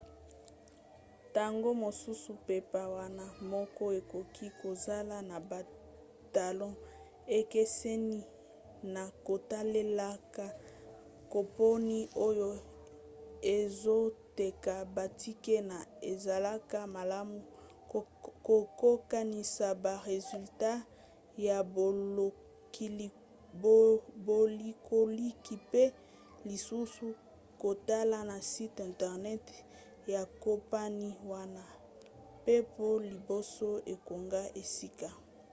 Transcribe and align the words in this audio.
ntango 1.29 1.69
mosusu 1.83 2.29
mpepo 2.41 2.81
wana 2.97 3.25
moko 3.51 3.83
ekoki 3.99 4.47
kozala 4.61 5.17
na 5.29 5.37
batalo 5.49 6.69
ekeseni 7.37 8.19
na 8.93 9.03
kotalela 9.27 10.09
kompani 11.33 11.99
oyo 12.27 12.49
ezoteka 13.57 14.73
batike 14.95 15.55
pe 15.69 15.77
ezalaka 16.11 16.79
malamu 16.95 17.37
kokokanisa 18.47 19.67
ba 19.83 19.93
resultat 20.09 20.81
ya 21.47 21.57
bolukiluki 24.25 25.55
mpe 25.67 25.83
lisusu 26.49 27.07
kotala 27.61 28.17
na 28.29 28.37
site 28.51 28.79
intenert 28.89 29.45
ya 30.13 30.21
kompani 30.43 31.09
wana 31.31 31.63
ya 31.67 31.77
mpepo 32.41 32.87
liboso 33.11 33.67
okanga 33.93 34.41
esika 34.61 35.09